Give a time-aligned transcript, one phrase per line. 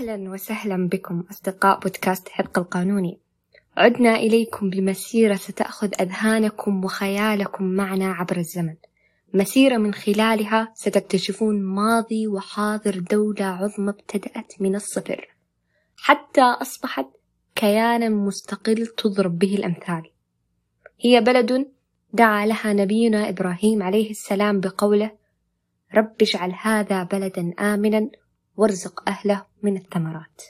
[0.00, 3.18] أهلا وسهلا بكم أصدقاء بودكاست حرق القانوني.
[3.76, 8.74] عدنا إليكم بمسيرة ستأخذ أذهانكم وخيالكم معنا عبر الزمن.
[9.34, 15.34] مسيرة من خلالها ستكتشفون ماضي وحاضر دولة عظمى ابتدأت من الصفر.
[15.96, 17.06] حتى أصبحت
[17.60, 20.10] كيانا مستقل تضرب به الأمثال.
[21.00, 21.72] هي بلد
[22.12, 25.10] دعا لها نبينا إبراهيم عليه السلام بقوله
[25.94, 28.10] رب اجعل هذا بلدا آمنا
[28.56, 30.42] وارزق أهله من الثمرات.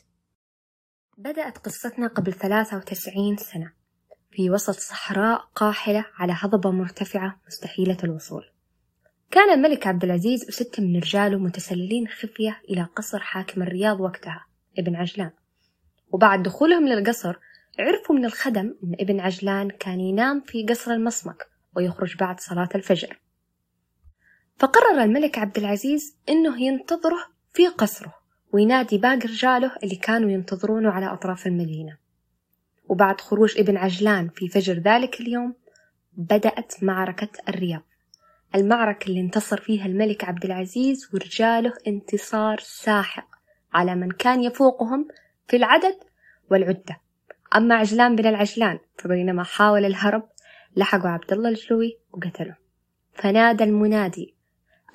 [1.19, 3.73] بدأت قصتنا قبل ثلاثة وتسعين سنة
[4.31, 8.45] في وسط صحراء قاحلة على هضبة مرتفعة مستحيلة الوصول.
[9.31, 14.47] كان الملك عبد العزيز وستة من رجاله متسللين خفية إلى قصر حاكم الرياض وقتها
[14.79, 15.31] ابن عجلان.
[16.12, 17.37] وبعد دخولهم للقصر
[17.78, 23.20] عرفوا من الخدم أن ابن عجلان كان ينام في قصر المصمك ويخرج بعد صلاة الفجر.
[24.58, 28.14] فقرر الملك عبد العزيز أنه ينتظره في قصره
[28.52, 31.97] وينادي باقي رجاله اللي كانوا ينتظرونه على أطراف المدينة.
[32.89, 35.55] وبعد خروج ابن عجلان في فجر ذلك اليوم
[36.12, 37.83] بدأت معركة الرياض.
[38.55, 43.28] المعركة اللي انتصر فيها الملك عبد العزيز ورجاله انتصار ساحق
[43.72, 45.08] على من كان يفوقهم
[45.51, 45.98] في العدد
[46.51, 47.01] والعدة.
[47.56, 50.29] أما عجلان بن العجلان فبينما حاول الهرب
[50.77, 52.57] لحقوا عبد الله الجلوي وقتله
[53.12, 54.34] فنادى المنادي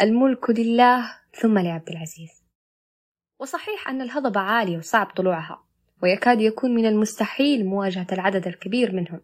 [0.02, 2.44] الملك لله ثم لعبد العزيز
[3.40, 5.64] وصحيح أن الهضبة عالية وصعب طلوعها
[6.04, 9.22] ويكاد يكون من المستحيل مواجهة العدد الكبير منهم.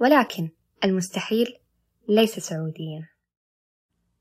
[0.00, 0.48] ولكن
[0.84, 1.58] المستحيل
[2.08, 3.08] ليس سعوديا.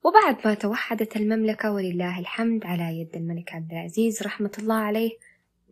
[0.03, 5.11] وبعد ما توحدت المملكة ولله الحمد على يد الملك عبد العزيز رحمة الله عليه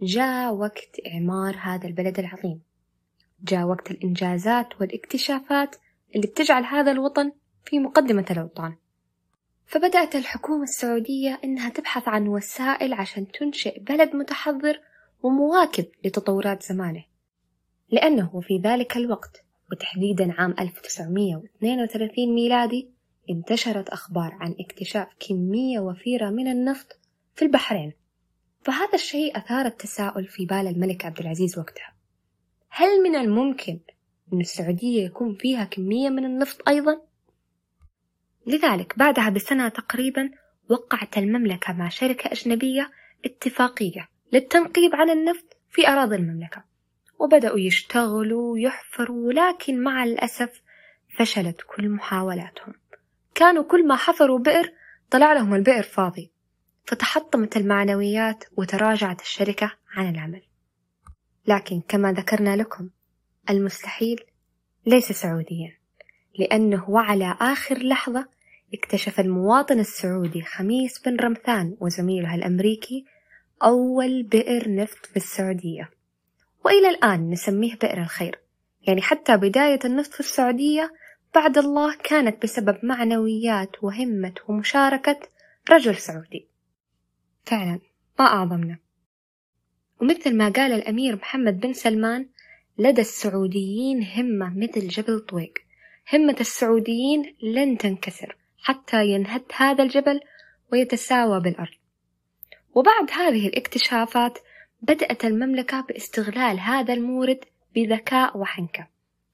[0.02, 2.62] جاء وقت إعمار هذا البلد العظيم.
[3.44, 5.76] جاء وقت الإنجازات والاكتشافات
[6.16, 7.32] اللي بتجعل هذا الوطن
[7.66, 8.76] في مقدمة الأوطان.
[9.66, 14.80] فبدأت الحكومة السعودية إنها تبحث عن وسائل عشان تنشئ بلد متحضر
[15.24, 17.04] ومواكب لتطورات زمانه.
[17.90, 22.90] لأنه في ذلك الوقت وتحديدا عام 1932 ميلادي
[23.30, 27.00] انتشرت أخبار عن اكتشاف كمية وفيرة من النفط
[27.36, 27.94] في البحرين.
[28.66, 31.94] فهذا الشيء أثار التساؤل في بال الملك عبد العزيز وقتها.
[32.70, 33.80] هل من الممكن
[34.34, 37.02] أن السعودية يكون فيها كمية من النفط أيضا؟
[38.48, 40.32] لذلك بعدها بسنة تقريبا
[40.70, 42.92] وقعت المملكة مع شركة أجنبية
[43.26, 46.64] اتفاقية للتنقيب عن النفط في أراضي المملكة.
[47.20, 50.62] وبدأوا يشتغلوا ويحفروا لكن مع الأسف
[51.18, 52.74] فشلت كل محاولاتهم.
[53.36, 54.74] كانوا كل ما حفروا بئر
[55.12, 56.33] طلع لهم البئر فاضي.
[56.84, 60.42] فتحطمت المعنويات وتراجعت الشركة عن العمل.
[61.48, 62.90] لكن كما ذكرنا لكم
[63.50, 64.24] المستحيل
[64.86, 65.78] ليس سعوديا
[66.40, 68.28] لأنه وعلى آخر لحظة
[68.74, 73.06] اكتشف المواطن السعودي خميس بن رمثان وزميله الأمريكي
[73.64, 75.90] أول بئر نفط في السعودية
[76.66, 78.40] وإلى الآن نسميه بئر الخير
[78.82, 80.94] يعني حتى بداية النفط في السعودية
[81.36, 85.20] بعد الله كانت بسبب معنويات وهمة ومشاركة
[85.70, 86.48] رجل سعودي.
[87.46, 87.80] فعلا
[88.20, 88.78] ما أعظمنا.
[90.02, 92.30] ومثل ما قال الأمير محمد بن سلمان
[92.78, 95.54] لدى السعوديين همة مثل جبل طويق.
[96.14, 100.20] همة السعوديين لن تنكسر حتى ينهد هذا الجبل
[100.72, 101.76] ويتساوى بالأرض.
[102.76, 104.40] وبعد هذه الاكتشافات
[104.82, 107.40] بدأت المملكة باستغلال هذا المورد
[107.76, 108.88] بذكاء وحنكة.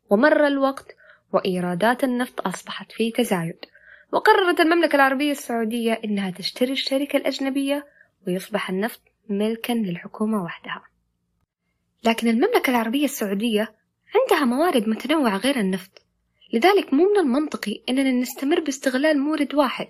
[0.10, 0.96] ومر الوقت
[1.34, 3.66] وإيرادات النفط أصبحت في تزايد.
[4.12, 7.88] وقررت المملكة العربية السعودية إنها تشتري الشركة الأجنبية
[8.28, 10.84] ويصبح النفط ملكا للحكومة وحدها.
[12.04, 13.76] لكن المملكة العربية السعودية
[14.16, 16.02] عندها موارد متنوعة غير النفط.
[16.54, 19.88] لذلك مو من المنطقي إننا نستمر باستغلال مورد واحد.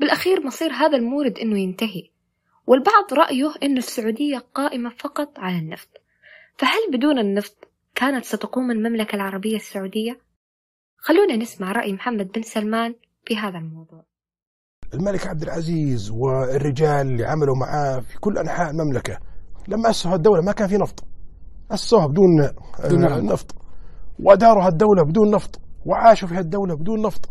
[0.00, 2.10] بالأخير مصير هذا المورد إنه ينتهي.
[2.66, 5.88] والبعض رأيه إنه السعودية قائمة فقط على النفط.
[6.58, 10.20] فهل بدون النفط كانت ستقوم المملكة العربية السعودية؟
[10.96, 12.94] خلونا نسمع رأي محمد بن سلمان
[13.26, 14.04] في هذا الموضوع.
[14.94, 19.18] الملك عبد العزيز والرجال اللي عملوا معاه في كل أنحاء المملكة.
[19.68, 21.04] لما أسسوا الدولة ما كان في نفط.
[21.70, 22.50] أسسوها بدون,
[22.84, 23.54] بدون نفط.
[24.18, 25.60] وأداروا الدولة بدون نفط.
[25.86, 27.28] وعاشوا في الدولة بدون نفط.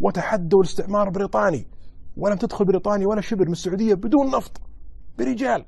[0.00, 1.66] وتحدوا الاستعمار البريطاني
[2.16, 4.60] ولم تدخل بريطانيا ولا شبر من السعودية بدون نفط.
[5.18, 5.64] برجال.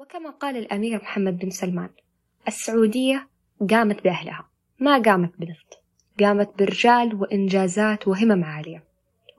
[0.00, 1.88] وكما قال الأمير محمد بن سلمان
[2.48, 3.28] السعودية
[3.70, 4.48] قامت بأهلها.
[4.80, 5.82] ما قامت بنفط.
[6.20, 8.91] قامت برجال وإنجازات وهمم عالية.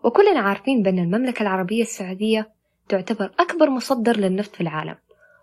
[0.03, 2.49] وكلنا عارفين بأن المملكة العربية السعودية
[2.89, 4.95] تعتبر أكبر مصدر للنفط في العالم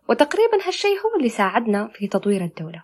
[0.08, 2.82] وتقريبا هالشيء هو اللي ساعدنا في تطوير الدولة.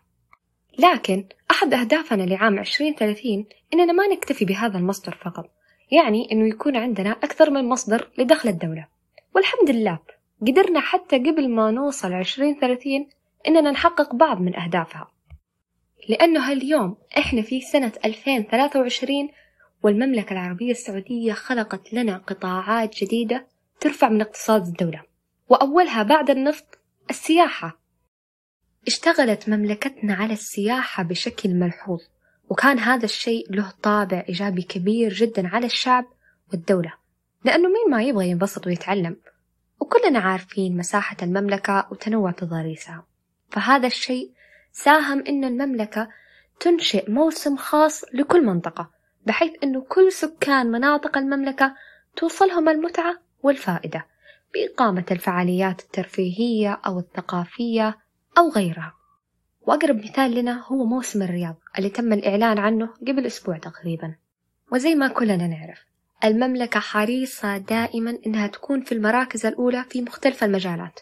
[0.78, 3.44] لكن أحد أهدافنا لعام 2030
[3.74, 5.50] إننا ما نكتفي بهذا المصدر فقط
[5.90, 8.86] يعني إنه يكون عندنا أكثر من مصدر لدخل الدولة.
[9.34, 9.98] والحمد لله
[10.40, 13.06] قدرنا حتى قبل ما نوصل 2030
[13.48, 15.10] إننا نحقق بعض من أهدافها.
[16.08, 19.28] لأنه هاليوم إحنا في سنة 2023
[19.82, 23.46] والمملكة العربية السعودية خلقت لنا قطاعات جديدة
[23.80, 25.02] ترفع من اقتصاد الدولة
[25.48, 26.78] وأولها بعد النفط
[27.10, 27.78] السياحة.
[28.86, 32.00] اشتغلت مملكتنا على السياحة بشكل ملحوظ
[32.48, 36.04] وكان هذا الشيء له طابع إيجابي كبير جدا على الشعب
[36.52, 36.92] والدولة
[37.44, 39.16] لأنه مين ما يبغى ينبسط ويتعلم
[39.80, 43.06] وكلنا عارفين مساحة المملكة وتنوع تضاريسها.
[43.50, 44.32] فهذا الشيء
[44.72, 46.08] ساهم إن المملكة
[46.60, 48.90] تنشئ موسم خاص لكل منطقة
[49.26, 51.74] بحيث إنه كل سكان مناطق المملكة
[52.16, 54.06] توصلهم المتعة والفائدة
[54.54, 57.98] بإقامة الفعاليات الترفيهية أو الثقافية
[58.38, 58.92] أو غيرها.
[59.60, 64.14] وأقرب مثال لنا هو موسم الرياض اللي تم الإعلان عنه قبل أسبوع تقريبا.
[64.72, 65.84] وزي ما كلنا نعرف
[66.24, 71.00] المملكة حريصة دائما إنها تكون في المراكز الأولى في مختلف المجالات.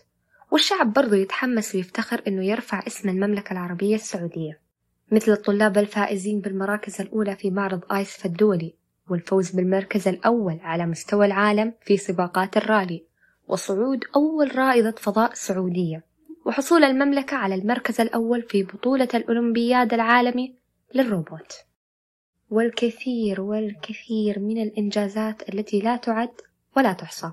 [0.50, 4.63] والشعب برضو يتحمس ويفتخر إنه يرفع اسم المملكة العربية السعودية.
[5.12, 8.74] مثل الطلاب الفائزين بالمراكز الأولى في معرض آيسف الدولي
[9.10, 13.04] والفوز بالمركز الأول على مستوى العالم في سباقات الرالي
[13.48, 16.04] وصعود أول رائدة فضاء سعودية
[16.44, 20.54] وحصول المملكة على المركز الأول في بطولة الأولمبياد العالمي
[20.94, 21.52] للروبوت.
[22.50, 26.30] والكثير والكثير من الإنجازات التي لا تعد
[26.76, 27.32] ولا تحصى.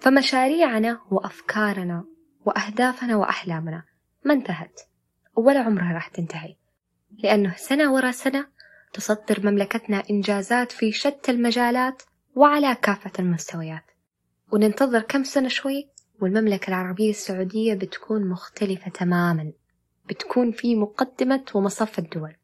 [0.00, 2.04] فمشاريعنا وأفكارنا
[2.44, 3.84] وأهدافنا وأحلامنا
[4.24, 4.80] ما انتهت
[5.36, 6.56] ولا عمرها راح تنتهي.
[7.18, 8.46] لأنه سنة ورا سنة
[8.92, 12.02] تصدر مملكتنا إنجازات في شتى المجالات
[12.34, 13.84] وعلى كافة المستويات.
[14.52, 15.88] وننتظر كم سنة شوي
[16.20, 19.52] والمملكة العربية السعودية بتكون مختلفة تماما.
[20.08, 22.36] بتكون في مقدمة ومصف الدول.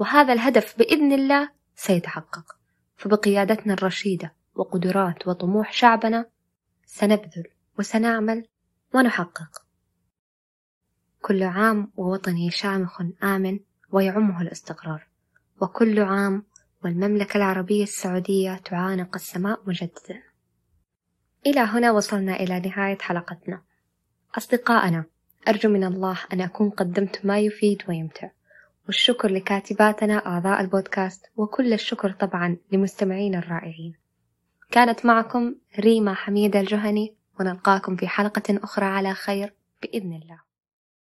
[0.00, 2.56] وهذا الهدف بإذن الله سيتحقق.
[2.96, 6.26] فبقيادتنا الرشيدة وقدرات وطموح شعبنا
[6.86, 7.44] سنبذل
[7.78, 8.46] وسنعمل
[8.94, 9.64] ونحقق.
[11.22, 13.60] كل عام ووطني شامخ آمن
[13.94, 15.06] ويعمه الاستقرار.
[15.60, 16.42] وكل عام
[16.84, 20.22] والمملكة العربية السعودية تعانق السماء مجددا.
[21.46, 23.62] إلى هنا وصلنا إلى نهاية حلقتنا.
[24.38, 25.04] أصدقائنا
[25.48, 28.30] أرجو من الله أن أكون قدمت ما يفيد ويمتع.
[28.86, 33.94] والشكر لكاتباتنا أعضاء البودكاست وكل الشكر طبعا لمستمعين الرائعين.
[34.70, 40.53] كانت معكم ريما حميدة الجهني ونلقاكم في حلقة أخرى على خير بإذن الله.